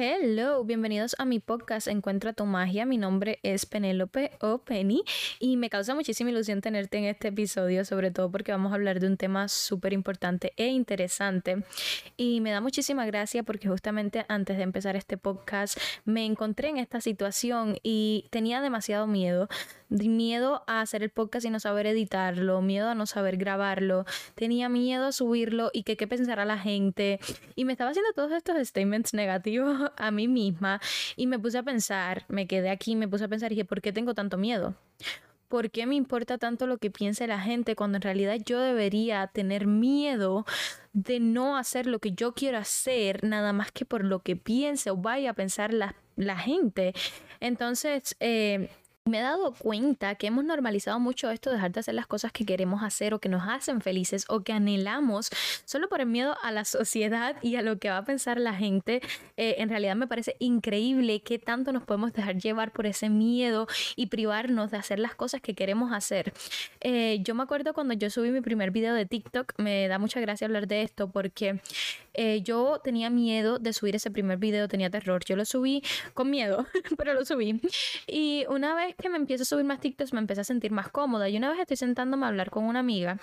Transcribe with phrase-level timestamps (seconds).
[0.00, 2.86] Hello, bienvenidos a mi podcast Encuentra tu magia.
[2.86, 5.02] Mi nombre es Penélope o Penny
[5.40, 9.00] y me causa muchísima ilusión tenerte en este episodio, sobre todo porque vamos a hablar
[9.00, 11.64] de un tema súper importante e interesante.
[12.16, 16.76] Y me da muchísima gracia porque justamente antes de empezar este podcast me encontré en
[16.76, 19.48] esta situación y tenía demasiado miedo.
[19.88, 24.04] Miedo a hacer el podcast y no saber editarlo, miedo a no saber grabarlo,
[24.34, 27.18] tenía miedo a subirlo y que qué pensará la gente.
[27.56, 30.80] Y me estaba haciendo todos estos statements negativos a mí misma
[31.16, 33.80] y me puse a pensar, me quedé aquí, me puse a pensar y dije, ¿por
[33.80, 34.74] qué tengo tanto miedo?
[35.48, 39.26] ¿Por qué me importa tanto lo que piense la gente cuando en realidad yo debería
[39.28, 40.44] tener miedo
[40.92, 44.90] de no hacer lo que yo quiero hacer nada más que por lo que piense
[44.90, 46.92] o vaya a pensar la, la gente?
[47.40, 48.68] Entonces, eh,
[49.08, 52.32] me he dado cuenta que hemos normalizado mucho esto de dejar de hacer las cosas
[52.32, 55.30] que queremos hacer o que nos hacen felices o que anhelamos
[55.64, 58.54] solo por el miedo a la sociedad y a lo que va a pensar la
[58.54, 59.00] gente.
[59.36, 63.66] Eh, en realidad me parece increíble que tanto nos podemos dejar llevar por ese miedo
[63.96, 66.32] y privarnos de hacer las cosas que queremos hacer.
[66.80, 70.20] Eh, yo me acuerdo cuando yo subí mi primer video de TikTok, me da mucha
[70.20, 71.60] gracia hablar de esto porque
[72.20, 75.24] eh, yo tenía miedo de subir ese primer video, tenía terror.
[75.24, 76.66] Yo lo subí con miedo,
[76.98, 77.60] pero lo subí.
[78.08, 80.88] Y una vez que me empiezo a subir más TikToks me empecé a sentir más
[80.88, 81.28] cómoda.
[81.28, 83.20] Y una vez estoy sentándome a hablar con una amiga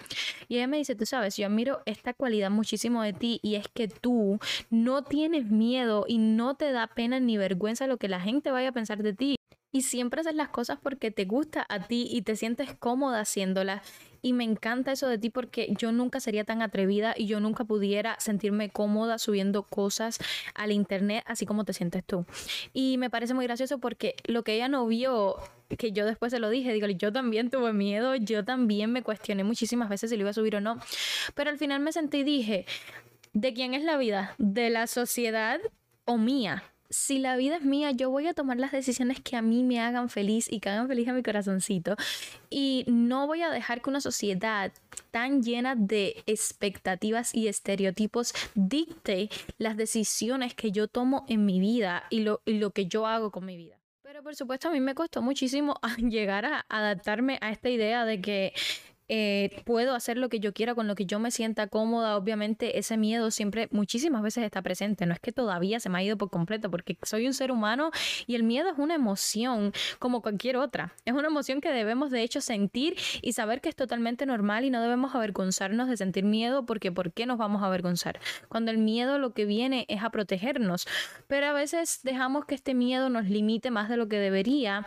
[0.47, 3.67] y ella me dice, tú sabes, yo admiro esta cualidad muchísimo de ti y es
[3.67, 8.21] que tú no tienes miedo y no te da pena ni vergüenza lo que la
[8.21, 9.35] gente vaya a pensar de ti.
[9.73, 13.81] Y siempre haces las cosas porque te gusta a ti y te sientes cómoda haciéndolas.
[14.25, 17.63] Y me encanta eso de ti porque yo nunca sería tan atrevida y yo nunca
[17.63, 20.17] pudiera sentirme cómoda subiendo cosas
[20.55, 22.25] al internet así como te sientes tú.
[22.73, 25.35] Y me parece muy gracioso porque lo que ella no vio
[25.77, 29.43] que yo después se lo dije, digo, yo también tuve miedo, yo también me cuestioné
[29.43, 30.79] muchísimas veces si lo iba a subir o no,
[31.35, 32.65] pero al final me sentí y dije,
[33.33, 34.33] ¿de quién es la vida?
[34.39, 35.59] ¿De la sociedad
[36.05, 36.63] o mía?
[36.95, 39.81] Si la vida es mía, yo voy a tomar las decisiones que a mí me
[39.81, 41.97] hagan feliz y que hagan feliz a mi corazoncito.
[42.49, 44.71] Y no voy a dejar que una sociedad
[45.11, 52.05] tan llena de expectativas y estereotipos dicte las decisiones que yo tomo en mi vida
[52.09, 53.77] y lo, y lo que yo hago con mi vida.
[54.01, 58.21] Pero por supuesto a mí me costó muchísimo llegar a adaptarme a esta idea de
[58.21, 58.53] que
[59.07, 62.17] eh, puedo hacer lo que yo quiera con lo que yo me sienta cómoda.
[62.17, 65.05] Obviamente ese miedo siempre muchísimas veces está presente.
[65.05, 67.91] No es que todavía se me ha ido por completo porque soy un ser humano
[68.27, 70.93] y el miedo es una emoción como cualquier otra.
[71.05, 74.69] Es una emoción que debemos de hecho sentir y saber que es totalmente normal y
[74.69, 78.19] no debemos avergonzarnos de sentir miedo porque ¿por qué nos vamos a avergonzar?
[78.49, 80.87] Cuando el miedo lo que viene es a protegernos.
[81.27, 84.85] Pero a veces dejamos que este miedo nos limite más de lo que debería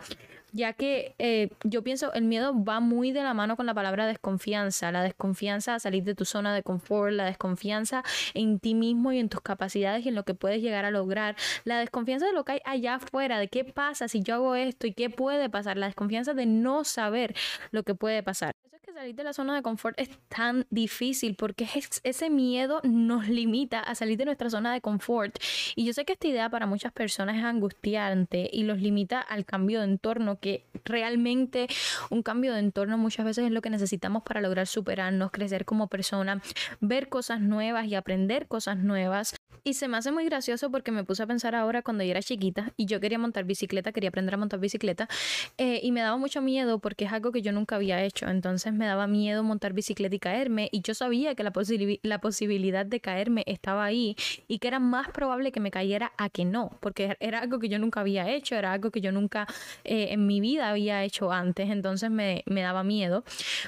[0.52, 4.06] ya que eh, yo pienso el miedo va muy de la mano con la palabra
[4.06, 8.02] desconfianza, la desconfianza a salir de tu zona de confort, la desconfianza
[8.34, 11.36] en ti mismo y en tus capacidades y en lo que puedes llegar a lograr,
[11.64, 14.86] la desconfianza de lo que hay allá afuera, de qué pasa si yo hago esto
[14.86, 17.34] y qué puede pasar, la desconfianza de no saber
[17.70, 18.52] lo que puede pasar.
[18.98, 21.68] Salir de la zona de confort es tan difícil porque
[22.02, 25.38] ese miedo nos limita a salir de nuestra zona de confort
[25.76, 29.44] y yo sé que esta idea para muchas personas es angustiante y los limita al
[29.44, 31.68] cambio de entorno que realmente
[32.10, 35.86] un cambio de entorno muchas veces es lo que necesitamos para lograr superarnos, crecer como
[35.86, 36.42] persona,
[36.80, 39.37] ver cosas nuevas y aprender cosas nuevas.
[39.64, 42.22] Y se me hace muy gracioso porque me puse a pensar ahora cuando yo era
[42.22, 45.08] chiquita y yo quería montar bicicleta, quería aprender a montar bicicleta
[45.56, 48.28] eh, y me daba mucho miedo porque es algo que yo nunca había hecho.
[48.28, 51.52] Entonces me daba miedo montar bicicleta y caerme y yo sabía que la,
[52.02, 54.16] la posibilidad de caerme estaba ahí
[54.46, 57.68] y que era más probable que me cayera a que no, porque era algo que
[57.68, 59.46] yo nunca había hecho, era algo que yo nunca
[59.84, 63.24] eh, en mi vida había hecho antes, entonces me, me daba miedo.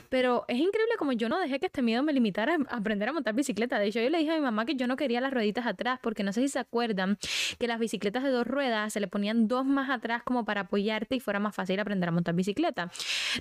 [0.09, 3.13] Pero es increíble como yo no dejé que este miedo me limitara a aprender a
[3.13, 3.79] montar bicicleta.
[3.79, 5.80] De hecho, yo le dije a mi mamá que yo no quería las rueditas atrás
[6.03, 7.19] porque no sé si se acuerdan
[7.59, 11.17] que las bicicletas de dos ruedas se le ponían dos más atrás como para apoyarte
[11.17, 12.91] y fuera más fácil aprender a montar bicicleta.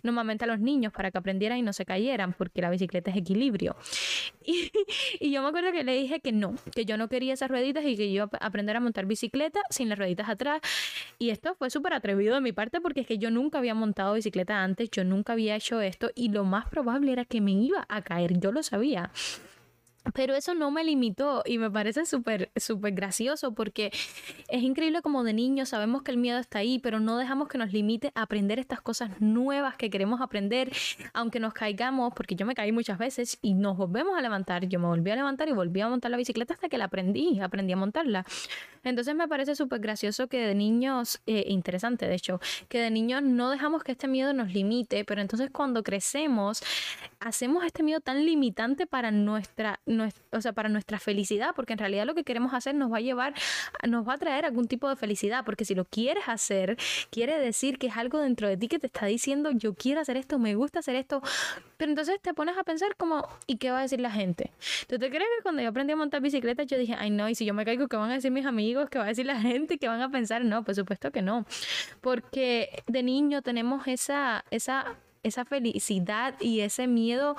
[0.04, 3.18] Normalmente a los niños para que aprendieran y no se cayeran porque la bicicleta es
[3.18, 3.76] equilibrio.
[5.20, 7.86] Y, yo me acuerdo que le dije que no, que yo no quería esas rueditas
[7.86, 10.62] y que yo aprender a montar bicicleta sin las rueditas atrás.
[11.20, 14.14] Y esto fue súper atrevido de mi parte porque es que yo nunca había montado
[14.14, 17.86] bicicleta antes, yo nunca había hecho esto y lo más probable era que me iba
[17.90, 19.12] a caer, yo lo sabía.
[20.14, 23.92] Pero eso no me limitó y me parece súper, súper gracioso porque
[24.48, 27.58] es increíble como de niños sabemos que el miedo está ahí, pero no dejamos que
[27.58, 30.72] nos limite a aprender estas cosas nuevas que queremos aprender,
[31.14, 34.68] aunque nos caigamos, porque yo me caí muchas veces y nos volvemos a levantar.
[34.68, 37.40] Yo me volví a levantar y volví a montar la bicicleta hasta que la aprendí,
[37.40, 38.26] aprendí a montarla.
[38.84, 43.22] Entonces me parece súper gracioso que de niños, eh, interesante de hecho, que de niños
[43.22, 46.62] no dejamos que este miedo nos limite, pero entonces cuando crecemos
[47.20, 49.80] hacemos este miedo tan limitante para nuestra,
[50.32, 53.02] o sea, para nuestra felicidad, porque en realidad lo que queremos hacer nos va a
[53.02, 53.34] llevar,
[53.88, 56.78] nos va a traer algún tipo de felicidad, porque si lo quieres hacer,
[57.10, 60.18] quiere decir que es algo dentro de ti que te está diciendo, yo quiero hacer
[60.18, 61.22] esto, me gusta hacer esto,
[61.78, 64.52] pero entonces te pones a pensar como, ¿y qué va a decir la gente?
[64.88, 67.36] ¿Tú te crees que cuando yo aprendí a montar bicicleta yo dije, ay no, y
[67.36, 68.90] si yo me caigo, ¿qué van a decir mis amigos?
[68.90, 69.78] ¿Qué va a decir la gente?
[69.78, 70.44] ¿Qué van a pensar?
[70.44, 71.46] No, por supuesto que no,
[72.02, 77.36] porque de niño tenemos esa, esa esa felicidad y ese miedo,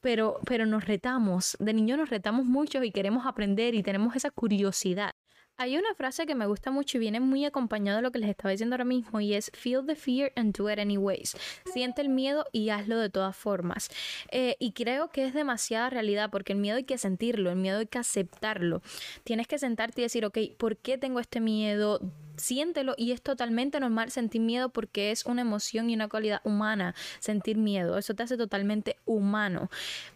[0.00, 1.56] pero, pero nos retamos.
[1.60, 5.10] De niño nos retamos mucho y queremos aprender y tenemos esa curiosidad.
[5.56, 8.28] Hay una frase que me gusta mucho y viene muy acompañado de lo que les
[8.28, 11.36] estaba diciendo ahora mismo y es feel the fear and do it anyways.
[11.72, 13.88] Siente el miedo y hazlo de todas formas.
[14.32, 17.78] Eh, y creo que es demasiada realidad porque el miedo hay que sentirlo, el miedo
[17.78, 18.82] hay que aceptarlo.
[19.22, 22.00] Tienes que sentarte y decir, ok, ¿por qué tengo este miedo?
[22.36, 26.94] Siéntelo y es totalmente normal sentir miedo porque es una emoción y una cualidad humana
[27.20, 27.98] sentir miedo.
[27.98, 29.70] Eso te hace totalmente humano.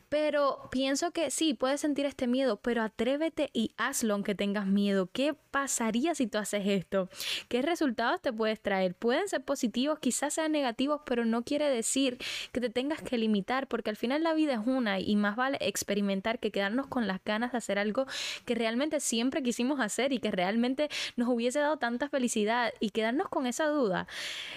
[0.09, 5.11] Pero pienso que sí, puedes sentir este miedo, pero atrévete y hazlo aunque tengas miedo.
[5.13, 7.11] ¿Qué pasaría si tú haces esto?
[7.49, 8.95] ¿Qué resultados te puedes traer?
[8.95, 12.19] Pueden ser positivos, quizás sean negativos, pero no quiere decir
[12.53, 15.59] que te tengas que limitar, porque al final la vida es una y más vale
[15.61, 18.07] experimentar que quedarnos con las ganas de hacer algo
[18.47, 23.29] que realmente siempre quisimos hacer y que realmente nos hubiese dado tanta felicidad y quedarnos
[23.29, 24.07] con esa duda.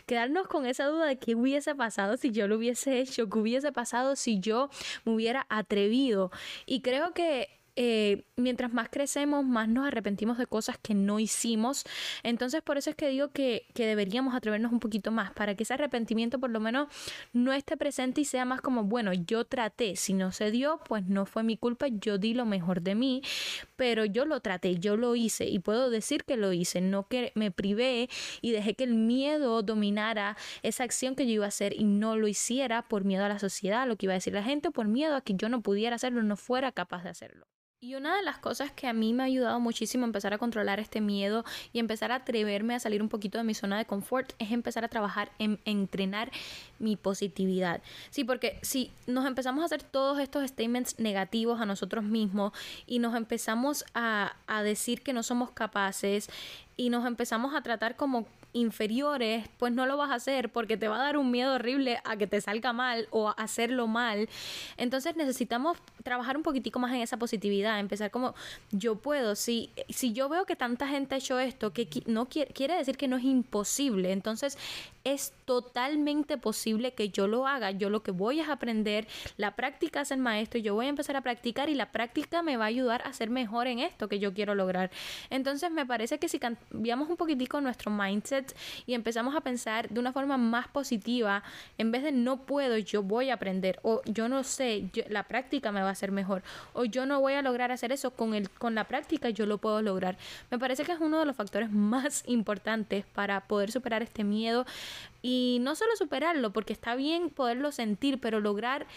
[0.05, 3.71] Quedarnos con esa duda de qué hubiese pasado si yo lo hubiese hecho, qué hubiese
[3.71, 4.69] pasado si yo
[5.03, 6.31] me hubiera atrevido.
[6.65, 11.83] Y creo que eh, mientras más crecemos, más nos arrepentimos de cosas que no hicimos.
[12.23, 15.63] Entonces, por eso es que digo que, que, deberíamos atrevernos un poquito más, para que
[15.63, 16.87] ese arrepentimiento por lo menos
[17.33, 21.05] no esté presente y sea más como, bueno, yo traté, si no se dio, pues
[21.07, 23.21] no fue mi culpa, yo di lo mejor de mí,
[23.75, 27.31] pero yo lo traté, yo lo hice y puedo decir que lo hice, no que
[27.35, 28.09] me privé
[28.41, 32.15] y dejé que el miedo dominara esa acción que yo iba a hacer y no
[32.15, 34.87] lo hiciera por miedo a la sociedad, lo que iba a decir la gente, por
[34.87, 37.47] miedo a que yo no pudiera hacerlo, no fuera capaz de hacerlo.
[37.83, 40.37] Y una de las cosas que a mí me ha ayudado muchísimo a empezar a
[40.37, 41.43] controlar este miedo
[41.73, 44.85] y empezar a atreverme a salir un poquito de mi zona de confort es empezar
[44.85, 46.31] a trabajar en, entrenar
[46.77, 47.81] mi positividad.
[48.11, 52.53] Sí, porque si nos empezamos a hacer todos estos statements negativos a nosotros mismos
[52.85, 56.29] y nos empezamos a, a decir que no somos capaces
[56.77, 60.87] y nos empezamos a tratar como inferiores, pues no lo vas a hacer porque te
[60.87, 64.29] va a dar un miedo horrible a que te salga mal o a hacerlo mal.
[64.77, 68.35] Entonces necesitamos trabajar un poquitico más en esa positividad, empezar como
[68.71, 72.51] yo puedo, si, si yo veo que tanta gente ha hecho esto, que no quiere,
[72.53, 74.57] quiere decir que no es imposible, entonces
[75.03, 77.71] es totalmente posible que yo lo haga.
[77.71, 79.07] Yo lo que voy es aprender,
[79.37, 82.57] la práctica es el maestro, yo voy a empezar a practicar y la práctica me
[82.57, 84.91] va a ayudar a ser mejor en esto que yo quiero lograr.
[85.29, 88.40] Entonces me parece que si cambiamos un poquitico nuestro mindset
[88.85, 91.43] y empezamos a pensar de una forma más positiva,
[91.77, 95.71] en vez de no puedo, yo voy a aprender o yo no sé, la práctica
[95.71, 96.43] me va a hacer mejor
[96.73, 99.57] o yo no voy a lograr hacer eso con el con la práctica yo lo
[99.57, 100.17] puedo lograr.
[100.49, 104.65] Me parece que es uno de los factores más importantes para poder superar este miedo
[105.21, 108.87] y no solo superarlo, porque está bien poderlo sentir, pero lograr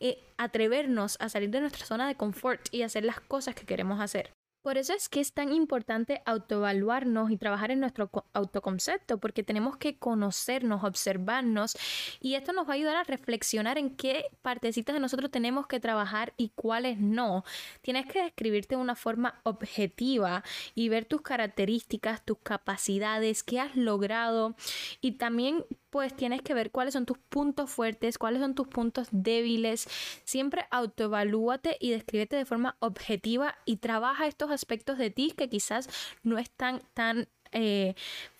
[0.00, 4.00] eh, atrevernos a salir de nuestra zona de confort y hacer las cosas que queremos
[4.00, 4.37] hacer.
[4.68, 9.78] Por eso es que es tan importante autoevaluarnos y trabajar en nuestro autoconcepto, porque tenemos
[9.78, 11.74] que conocernos, observarnos
[12.20, 15.80] y esto nos va a ayudar a reflexionar en qué partecitas de nosotros tenemos que
[15.80, 17.44] trabajar y cuáles no.
[17.80, 23.74] Tienes que describirte de una forma objetiva y ver tus características, tus capacidades, qué has
[23.74, 24.54] logrado
[25.00, 29.08] y también pues tienes que ver cuáles son tus puntos fuertes, cuáles son tus puntos
[29.10, 29.88] débiles.
[30.24, 35.88] Siempre autoevalúate y descríbete de forma objetiva y trabaja estos aspectos de ti que quizás
[36.22, 37.94] no están tan eh,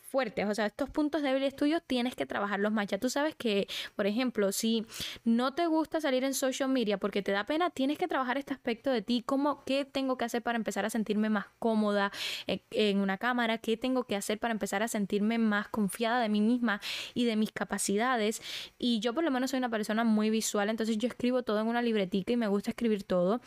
[0.08, 2.86] fuertes, o sea, estos puntos débiles tuyos tienes que trabajarlos más.
[2.86, 4.86] Ya tú sabes que, por ejemplo, si
[5.24, 8.54] no te gusta salir en social media porque te da pena, tienes que trabajar este
[8.54, 12.10] aspecto de ti, como qué tengo que hacer para empezar a sentirme más cómoda
[12.46, 16.40] en, una cámara, qué tengo que hacer para empezar a sentirme más confiada de mí
[16.40, 16.80] misma
[17.14, 18.40] y de mis capacidades.
[18.78, 21.66] Y yo por lo menos soy una persona muy visual, entonces yo escribo todo en
[21.66, 23.40] una libretica y me gusta escribir todo.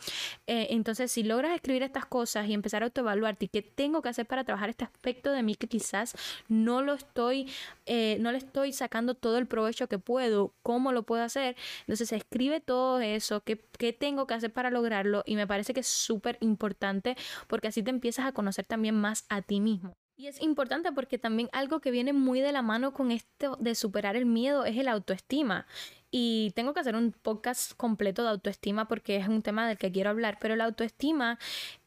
[0.46, 4.26] Eh, entonces, si logras escribir estas cosas y empezar a autoevaluarte qué tengo que hacer
[4.26, 6.14] para trabajar este aspecto de mí que quizás
[6.52, 7.50] no lo estoy,
[7.86, 11.56] eh, no le estoy sacando todo el provecho que puedo, cómo lo puedo hacer.
[11.80, 15.80] Entonces escribe todo eso, qué, qué tengo que hacer para lograrlo y me parece que
[15.80, 17.16] es súper importante
[17.48, 19.94] porque así te empiezas a conocer también más a ti mismo.
[20.16, 23.74] Y es importante porque también algo que viene muy de la mano con esto de
[23.74, 25.66] superar el miedo es el autoestima.
[26.14, 29.90] Y tengo que hacer un podcast completo de autoestima porque es un tema del que
[29.90, 31.38] quiero hablar, pero la autoestima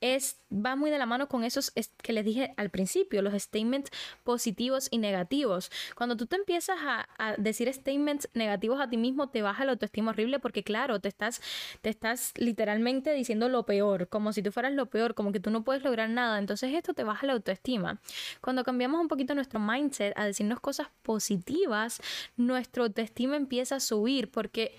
[0.01, 3.91] es va muy de la mano con esos que les dije al principio, los statements
[4.23, 5.69] positivos y negativos.
[5.95, 9.73] Cuando tú te empiezas a, a decir statements negativos a ti mismo, te baja la
[9.73, 11.39] autoestima horrible porque claro, te estás
[11.81, 15.51] te estás literalmente diciendo lo peor, como si tú fueras lo peor, como que tú
[15.51, 18.01] no puedes lograr nada, entonces esto te baja la autoestima.
[18.41, 22.01] Cuando cambiamos un poquito nuestro mindset a decirnos cosas positivas,
[22.37, 24.75] nuestra autoestima empieza a subir porque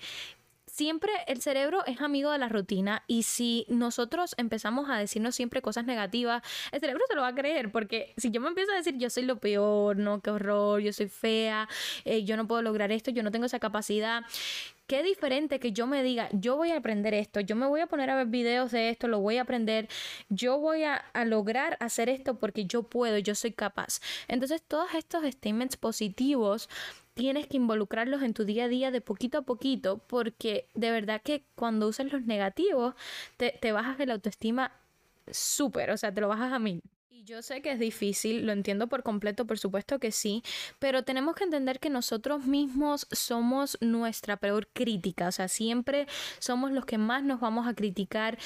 [0.77, 5.61] siempre el cerebro es amigo de la rutina y si nosotros empezamos a decirnos siempre
[5.61, 8.75] cosas negativas, el cerebro se lo va a creer porque si yo me empiezo a
[8.75, 11.67] decir yo soy lo peor, no, qué horror, yo soy fea,
[12.05, 14.23] eh, yo no puedo lograr esto, yo no tengo esa capacidad,
[14.85, 17.87] qué diferente que yo me diga, yo voy a aprender esto, yo me voy a
[17.87, 19.89] poner a ver videos de esto, lo voy a aprender,
[20.29, 23.99] yo voy a, lograr hacer esto porque yo puedo, yo soy capaz.
[24.27, 26.69] Entonces todos estos statements positivos
[27.17, 31.21] tienes que involucrarlos en tu día a día de poquito a poquito porque de verdad
[31.21, 32.93] que cuando usas los negativos
[33.37, 34.71] te, te bajas la autoestima
[35.29, 36.81] súper, o sea, te lo bajas a mí.
[37.27, 40.43] Yo sé que es difícil, lo entiendo por completo, por supuesto que sí,
[40.79, 46.07] pero tenemos que entender que nosotros mismos somos nuestra peor crítica, o sea, siempre
[46.39, 48.37] somos los que más nos vamos a criticar.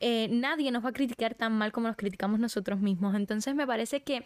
[0.00, 3.14] Eh, nadie nos va a criticar tan mal como nos criticamos nosotros mismos.
[3.14, 4.22] Entonces me parece que,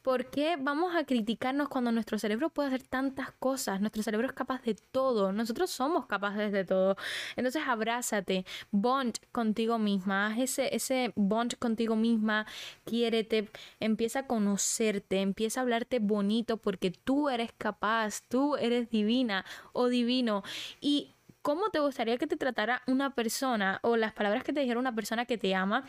[0.00, 3.82] ¿por qué vamos a criticarnos cuando nuestro cerebro puede hacer tantas cosas?
[3.82, 6.96] Nuestro cerebro es capaz de todo, nosotros somos capaces de todo.
[7.36, 12.46] Entonces abrázate, bond contigo misma, haz ese, ese bond contigo misma,
[12.86, 13.49] quiérete
[13.80, 19.88] empieza a conocerte, empieza a hablarte bonito porque tú eres capaz, tú eres divina o
[19.88, 20.42] divino.
[20.80, 24.80] Y cómo te gustaría que te tratara una persona o las palabras que te dijera
[24.80, 25.84] una persona que te ama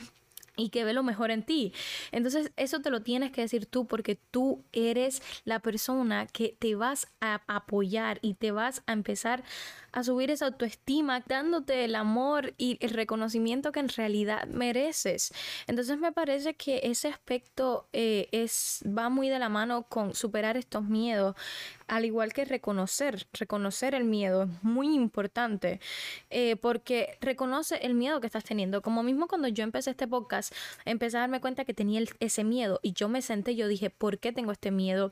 [0.55, 1.73] y que ve lo mejor en ti.
[2.11, 6.75] Entonces eso te lo tienes que decir tú porque tú eres la persona que te
[6.75, 9.43] vas a apoyar y te vas a empezar
[9.91, 15.33] a subir esa autoestima dándote el amor y el reconocimiento que en realidad mereces.
[15.67, 20.57] Entonces me parece que ese aspecto eh, es, va muy de la mano con superar
[20.57, 21.35] estos miedos,
[21.87, 25.79] al igual que reconocer, reconocer el miedo es muy importante
[26.29, 28.81] eh, porque reconoce el miedo que estás teniendo.
[28.81, 30.53] Como mismo cuando yo empecé este podcast,
[30.85, 34.19] empecé a darme cuenta que tenía ese miedo y yo me senté, yo dije, ¿por
[34.19, 35.11] qué tengo este miedo?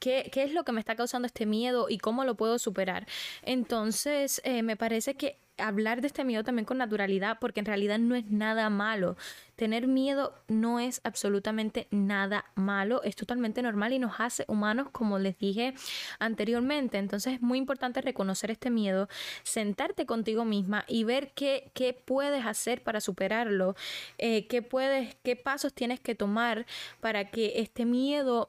[0.00, 3.06] ¿Qué, es lo que me está causando este miedo y cómo lo puedo superar?
[3.42, 7.98] Entonces, eh, me parece que hablar de este miedo también con naturalidad, porque en realidad
[7.98, 9.16] no es nada malo.
[9.56, 15.18] Tener miedo no es absolutamente nada malo, es totalmente normal y nos hace humanos, como
[15.18, 15.74] les dije
[16.18, 16.98] anteriormente.
[16.98, 19.08] Entonces es muy importante reconocer este miedo,
[19.42, 23.76] sentarte contigo misma y ver qué, qué puedes hacer para superarlo,
[24.16, 26.64] eh, qué, puedes, qué pasos tienes que tomar
[27.00, 28.48] para que este miedo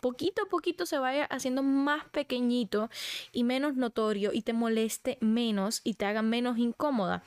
[0.00, 2.90] poquito a poquito se vaya haciendo más pequeñito
[3.32, 7.22] y menos notorio y te moleste menos y te haga menos incómoda.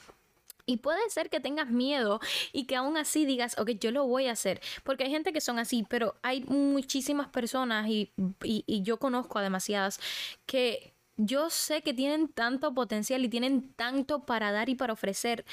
[0.66, 2.22] Y puede ser que tengas miedo
[2.54, 4.62] y que aún así digas, ok, yo lo voy a hacer.
[4.84, 9.42] Porque hay gente que son así, pero hay muchísimas personas y, y yo conozco a
[9.42, 10.00] demasiadas
[10.46, 15.46] que yo sé que tienen tanto potencial y tienen tanto para dar y para ofrecer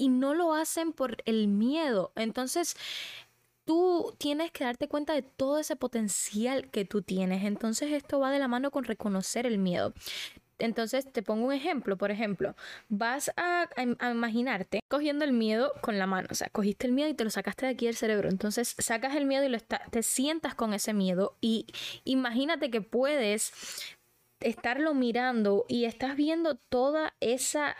[0.00, 2.12] y no lo hacen por el miedo.
[2.16, 2.76] Entonces,
[3.70, 7.44] tú tienes que darte cuenta de todo ese potencial que tú tienes.
[7.44, 9.94] Entonces esto va de la mano con reconocer el miedo.
[10.58, 12.56] Entonces te pongo un ejemplo, por ejemplo,
[12.88, 13.68] vas a,
[14.10, 17.30] imaginarte cogiendo el miedo con la mano, o sea, cogiste el miedo y te lo
[17.30, 20.92] sacaste de aquí del cerebro, entonces sacas el miedo y lo te sientas con ese
[20.92, 21.66] miedo y
[22.04, 23.52] imagínate que puedes
[24.40, 27.76] estarlo mirando y estás viendo toda esa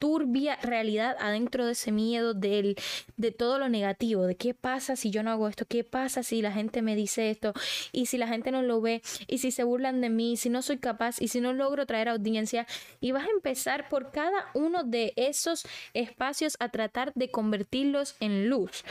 [0.00, 2.74] turbia realidad adentro de ese miedo del,
[3.18, 6.40] de todo lo negativo, de qué pasa si yo no hago esto, qué pasa si
[6.42, 7.52] la gente me dice esto,
[7.92, 10.62] y si la gente no lo ve, y si se burlan de mí, si no
[10.62, 12.66] soy capaz, y si no logro traer audiencia,
[13.00, 18.48] y vas a empezar por cada uno de esos espacios a tratar de convertirlos en
[18.48, 18.84] luz.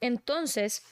[0.00, 0.82] Entonces,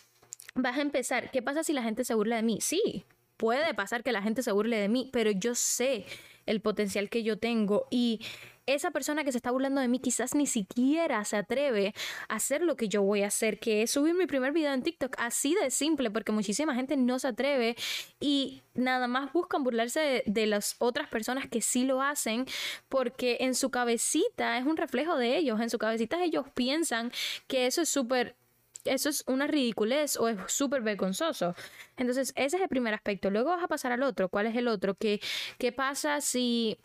[0.55, 2.59] vas a empezar, ¿qué pasa si la gente se burla de mí?
[2.61, 3.05] Sí,
[3.39, 6.05] puede pasar que la gente se burle de mí, pero yo sé
[6.47, 8.21] el potencial que yo tengo y
[8.67, 11.95] esa persona que se está burlando de mí quizás ni siquiera se atreve
[12.29, 14.83] a hacer lo que yo voy a hacer, que es subir mi primer video en
[14.83, 17.77] TikTok, así de simple, porque muchísima gente no se atreve
[18.21, 22.47] y nada más buscan burlarse de, las otras personas que sí lo hacen,
[22.89, 27.13] porque en su cabecita es un reflejo de ellos, en su cabecita ellos piensan
[27.47, 28.37] que eso es súper
[28.85, 31.55] eso es una ridiculez o es súper vergonzoso.
[31.97, 33.31] Entonces, ese es el primer aspecto.
[33.31, 34.29] Luego vas a pasar al otro.
[34.29, 34.95] ¿Cuál es el otro?
[34.95, 35.21] ¿Qué,
[35.59, 36.79] qué pasa si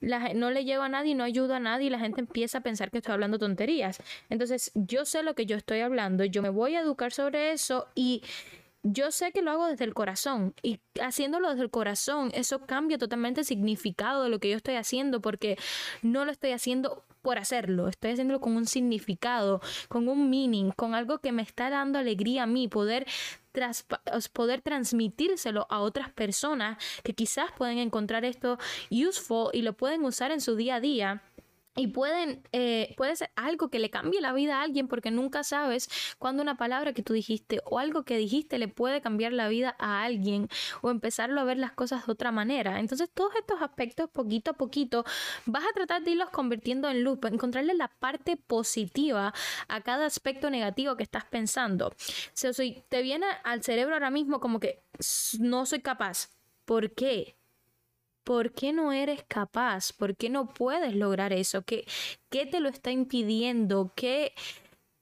[0.00, 2.60] la, no le llevo a nadie, no ayuda a nadie y la gente empieza a
[2.62, 3.98] pensar que estoy hablando tonterías?
[4.28, 7.88] Entonces, yo sé lo que yo estoy hablando, yo me voy a educar sobre eso
[7.94, 8.22] y
[8.82, 12.98] yo sé que lo hago desde el corazón y haciéndolo desde el corazón, eso cambia
[12.98, 15.58] totalmente el significado de lo que yo estoy haciendo porque
[16.02, 20.94] no lo estoy haciendo por hacerlo, estoy haciéndolo con un significado, con un meaning, con
[20.94, 23.06] algo que me está dando alegría a mí, poder,
[24.32, 28.58] poder transmitírselo a otras personas que quizás pueden encontrar esto
[28.90, 31.22] useful y lo pueden usar en su día a día
[31.76, 35.44] y pueden, eh, puede ser algo que le cambie la vida a alguien porque nunca
[35.44, 39.48] sabes cuándo una palabra que tú dijiste o algo que dijiste le puede cambiar la
[39.48, 40.48] vida a alguien
[40.82, 42.80] o empezarlo a ver las cosas de otra manera.
[42.80, 45.04] Entonces todos estos aspectos poquito a poquito
[45.46, 49.32] vas a tratar de irlos convirtiendo en luz, encontrarle la parte positiva
[49.68, 51.94] a cada aspecto negativo que estás pensando.
[52.34, 54.82] Si te viene al cerebro ahora mismo como que
[55.38, 56.30] no soy capaz.
[56.64, 57.39] ¿Por qué?
[58.24, 59.92] ¿Por qué no eres capaz?
[59.92, 61.62] ¿Por qué no puedes lograr eso?
[61.62, 61.86] ¿Qué,
[62.30, 63.92] qué te lo está impidiendo?
[63.96, 64.34] ¿Qué,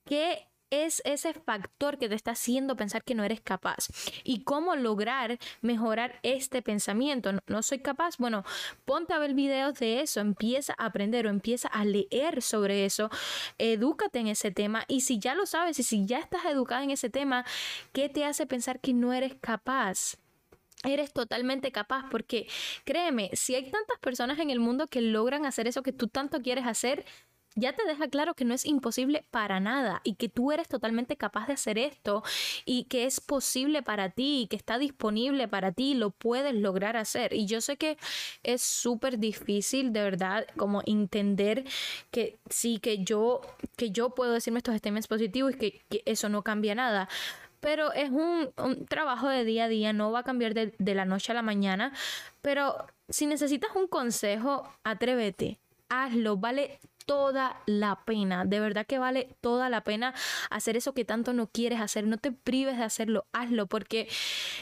[0.04, 3.88] ¿Qué es ese factor que te está haciendo pensar que no eres capaz.
[4.24, 7.32] ¿Y cómo lograr mejorar este pensamiento?
[7.46, 8.18] No, soy capaz.
[8.18, 8.44] Bueno,
[8.84, 13.10] ponte a ver videos de eso, empieza a aprender o empieza a leer sobre eso,
[13.58, 16.90] edúcate en ese tema y si ya lo sabes y si ya estás educada en
[16.90, 17.44] ese tema,
[17.92, 20.16] ¿qué te hace pensar que no eres capaz?
[20.84, 22.46] Eres totalmente capaz porque
[22.84, 26.40] créeme, si hay tantas personas en el mundo que logran hacer eso que tú tanto
[26.40, 27.04] quieres hacer,
[27.58, 31.16] ya te deja claro que no es imposible para nada y que tú eres totalmente
[31.16, 32.22] capaz de hacer esto
[32.64, 36.96] y que es posible para ti y que está disponible para ti, lo puedes lograr
[36.96, 37.32] hacer.
[37.34, 37.98] Y yo sé que
[38.42, 41.64] es súper difícil, de verdad, como entender
[42.10, 43.40] que sí, que yo,
[43.76, 47.08] que yo puedo decirme estos statements positivos y que, que eso no cambia nada
[47.60, 48.52] pero es un,
[48.88, 51.42] trabajo de día a día, no va a cambiar de, de la noche a la
[51.42, 51.92] mañana,
[52.42, 59.34] pero si necesitas un consejo, atrévete, hazlo, vale toda la pena, de verdad que vale
[59.40, 60.12] toda la pena
[60.50, 64.08] hacer eso que tanto no quieres hacer, no te prives de hacerlo, hazlo, porque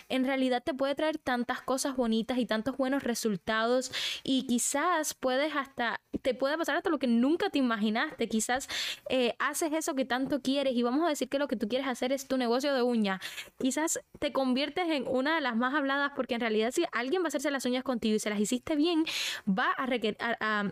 [0.08, 3.90] en realidad te puede traer tantas cosas bonitas y tantos buenos resultados
[4.22, 8.68] y quizás puedes hasta, te puede pasar hasta lo que nunca te imaginaste, quizás
[9.08, 11.88] eh, haces eso que tanto quieres y vamos a decir que lo que tú quieres
[11.88, 13.20] hacer es tu negocio de uñas,
[13.58, 17.26] quizás te conviertes en una de las más habladas porque en realidad si alguien va
[17.26, 19.04] a hacerse las uñas contigo y se las hiciste bien,
[19.48, 20.70] va a, requerir, a,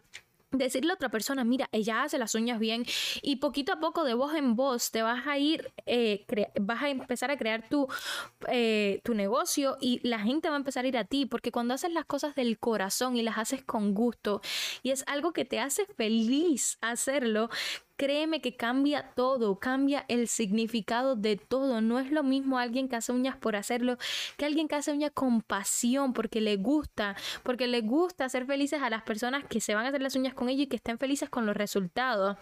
[0.58, 2.84] decirle a otra persona, mira, ella hace las uñas bien
[3.22, 6.24] y poquito a poco de voz en voz te vas a ir, eh,
[6.60, 7.88] vas a empezar a crear tu,
[8.48, 11.74] eh, tu negocio y la gente va a empezar a ir a ti porque cuando
[11.74, 14.40] haces las cosas del corazón y las haces con gusto
[14.82, 17.50] y es algo que te hace feliz hacerlo,
[17.96, 21.80] Créeme que cambia todo, cambia el significado de todo.
[21.80, 23.98] No es lo mismo alguien que hace uñas por hacerlo
[24.36, 28.82] que alguien que hace uñas con pasión, porque le gusta, porque le gusta hacer felices
[28.82, 30.98] a las personas que se van a hacer las uñas con ellos y que estén
[30.98, 32.36] felices con los resultados.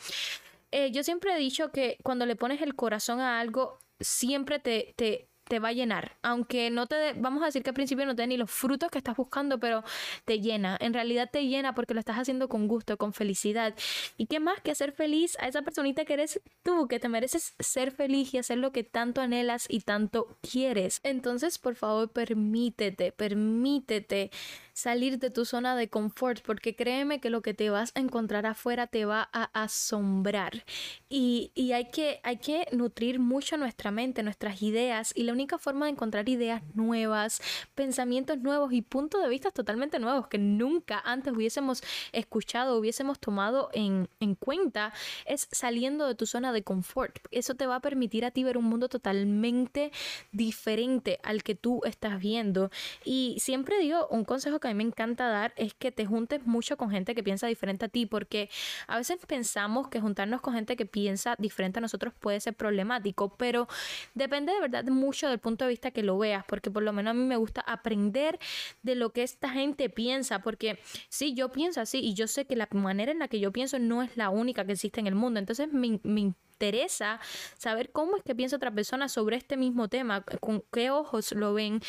[0.71, 4.95] Eh, yo siempre he dicho que cuando le pones el corazón a algo, siempre te,
[4.97, 6.17] te, te va a llenar.
[6.23, 8.91] Aunque no te, vamos a decir que al principio no te dé ni los frutos
[8.91, 9.85] que estás buscando, pero
[10.25, 10.79] te llena.
[10.81, 13.75] En realidad te llena porque lo estás haciendo con gusto, con felicidad.
[14.17, 17.55] ¿Y qué más que hacer feliz a esa personita que eres tú, que te mereces
[17.59, 21.01] ser feliz y hacer lo que tanto anhelas y tanto quieres?
[21.03, 24.31] Entonces, por favor, permítete, permítete
[24.73, 28.47] salir de tu zona de confort, porque créeme que lo que te vas a encontrar
[28.47, 30.65] afuera te va a asombrar.
[31.09, 35.42] Y, y hay, que, hay que nutrir mucho nuestra mente, nuestras ideas, y la única
[35.59, 37.41] forma de encontrar ideas nuevas,
[37.75, 43.71] pensamientos nuevos y puntos de vista totalmente nuevos que nunca antes hubiésemos escuchado, hubiésemos tomado
[43.73, 44.93] en, en cuenta,
[45.27, 47.19] es saliendo de tu zona de confort.
[47.31, 49.93] Eso te va a permitir a ti ver un mundo totalmente
[50.33, 52.71] diferente al que tú estás viendo.
[53.05, 56.47] Y siempre digo un consejo que a mí me encanta dar es que te juntes
[56.47, 58.51] mucho con gente que piensa diferente a ti, porque
[58.87, 63.37] a veces pensamos que juntarnos con gente que piensa diferente a nosotros puede ser problemático,
[63.37, 63.69] pero
[64.15, 67.13] depende de verdad mucho del punto de vista que lo veas, porque por lo menos
[67.13, 68.39] a mí me gusta aprender
[68.83, 72.57] de lo que esta gente piensa, porque sí, yo pienso así y yo sé que
[72.57, 75.15] la manera en la que yo pienso no es la única que existe en el
[75.15, 77.19] mundo, entonces me, me interesa
[77.59, 81.55] saber cómo es que piensa otra persona sobre este mismo tema, con qué ojos lo
[81.55, 81.81] ven,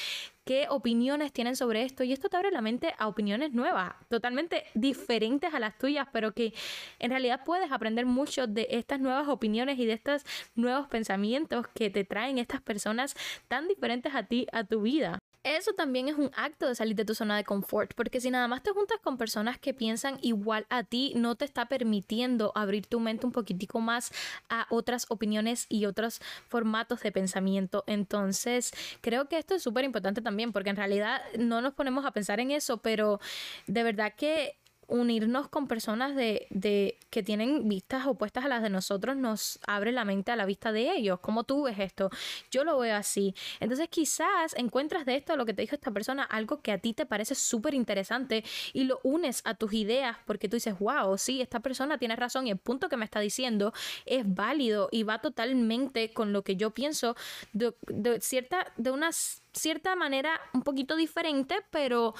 [0.45, 2.03] qué opiniones tienen sobre esto.
[2.03, 6.33] Y esto te abre la mente a opiniones nuevas, totalmente diferentes a las tuyas, pero
[6.33, 6.55] que
[6.97, 10.23] en realidad puedes aprender mucho de estas nuevas opiniones y de estos
[10.55, 13.15] nuevos pensamientos que te traen estas personas
[13.47, 17.05] tan diferentes a ti, a tu vida eso también es un acto de salir de
[17.05, 20.65] tu zona de confort, porque si nada más te juntas con personas que piensan igual
[20.69, 24.11] a ti, no te está permitiendo abrir tu mente un poquitico más
[24.49, 27.83] a otras opiniones y otros formatos de pensamiento.
[27.87, 32.11] Entonces, creo que esto es súper importante también, porque en realidad no nos ponemos a
[32.11, 33.19] pensar en eso, pero
[33.67, 38.69] de verdad que unirnos con personas de, de, que tienen vistas opuestas a las de
[38.69, 41.19] nosotros nos abre la mente a la vista de ellos.
[41.19, 42.09] ¿Cómo tú ves esto?
[42.51, 43.33] Yo lo veo así.
[43.59, 46.93] Entonces quizás encuentras de esto, lo que te dijo esta persona, algo que a ti
[46.93, 48.43] te parece súper interesante
[48.73, 52.47] y lo unes a tus ideas porque tú dices, wow, sí, esta persona tiene razón
[52.47, 53.73] y el punto que me está diciendo
[54.05, 57.15] es válido y va totalmente con lo que yo pienso
[57.53, 62.13] de, de cierta, de una cierta manera un poquito diferente, pero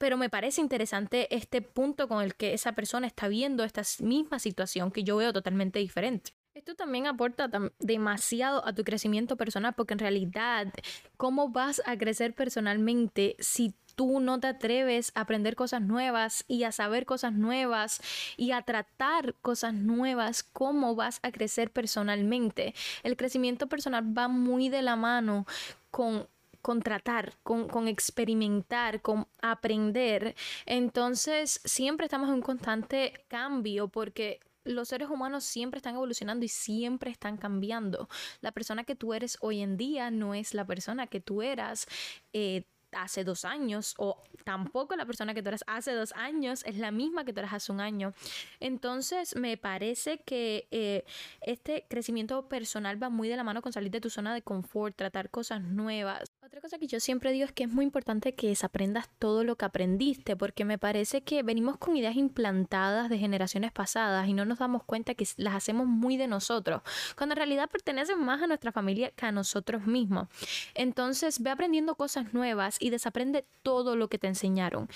[0.00, 4.38] pero me parece interesante este punto con el que esa persona está viendo esta misma
[4.38, 6.32] situación que yo veo totalmente diferente.
[6.54, 10.72] Esto también aporta demasiado a tu crecimiento personal porque en realidad,
[11.18, 16.64] ¿cómo vas a crecer personalmente si tú no te atreves a aprender cosas nuevas y
[16.64, 18.00] a saber cosas nuevas
[18.38, 22.74] y a tratar cosas nuevas, ¿cómo vas a crecer personalmente?
[23.02, 25.46] El crecimiento personal va muy de la mano
[25.90, 26.26] con
[26.62, 30.34] con tratar, con, con, experimentar, con aprender.
[30.66, 36.48] Entonces, siempre estamos en un constante cambio porque los seres humanos siempre están evolucionando y
[36.48, 38.08] siempre están cambiando.
[38.40, 41.86] La persona que tú eres hoy en día no es la persona que tú eras.
[42.32, 46.78] Eh, hace dos años o tampoco la persona que tú eras hace dos años es
[46.78, 48.12] la misma que tú eras hace un año.
[48.58, 51.04] Entonces me parece que eh,
[51.40, 54.96] este crecimiento personal va muy de la mano con salir de tu zona de confort,
[54.96, 56.30] tratar cosas nuevas.
[56.42, 59.56] Otra cosa que yo siempre digo es que es muy importante que desaprendas todo lo
[59.56, 64.44] que aprendiste porque me parece que venimos con ideas implantadas de generaciones pasadas y no
[64.44, 66.82] nos damos cuenta que las hacemos muy de nosotros,
[67.16, 70.28] cuando en realidad pertenecen más a nuestra familia que a nosotros mismos.
[70.74, 74.88] Entonces ve aprendiendo cosas nuevas y desaprende todo lo que te enseñaron.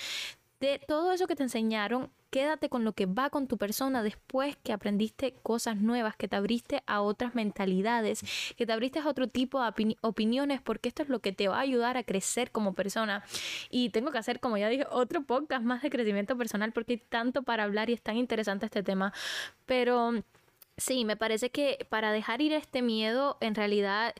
[0.59, 4.55] De todo eso que te enseñaron, quédate con lo que va con tu persona después
[4.63, 8.21] que aprendiste cosas nuevas, que te abriste a otras mentalidades,
[8.57, 11.57] que te abriste a otro tipo de opiniones, porque esto es lo que te va
[11.57, 13.23] a ayudar a crecer como persona.
[13.69, 17.01] Y tengo que hacer, como ya dije, otro podcast más de crecimiento personal, porque hay
[17.09, 19.13] tanto para hablar y es tan interesante este tema.
[19.65, 20.23] Pero
[20.77, 24.15] sí, me parece que para dejar ir este miedo, en realidad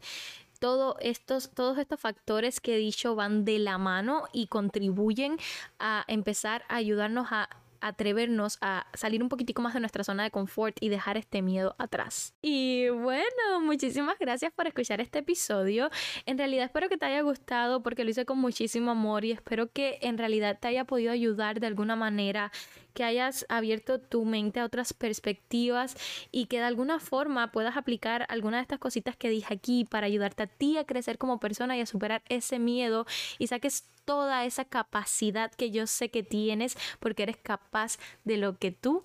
[0.99, 5.37] estos, todos estos factores que he dicho van de la mano y contribuyen
[5.79, 7.49] a empezar a ayudarnos a
[7.85, 11.75] atrevernos a salir un poquitico más de nuestra zona de confort y dejar este miedo
[11.77, 12.33] atrás.
[12.41, 15.91] Y bueno, muchísimas gracias por escuchar este episodio.
[16.25, 19.71] En realidad espero que te haya gustado porque lo hice con muchísimo amor y espero
[19.71, 22.51] que en realidad te haya podido ayudar de alguna manera
[22.95, 25.95] que hayas abierto tu mente a otras perspectivas
[26.31, 30.07] y que de alguna forma puedas aplicar alguna de estas cositas que dije aquí para
[30.07, 33.05] ayudarte a ti a crecer como persona y a superar ese miedo
[33.37, 38.57] y saques toda esa capacidad que yo sé que tienes porque eres capaz de lo
[38.57, 39.03] que tú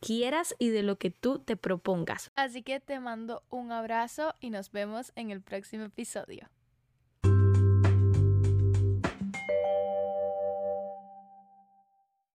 [0.00, 2.30] quieras y de lo que tú te propongas.
[2.36, 6.48] Así que te mando un abrazo y nos vemos en el próximo episodio.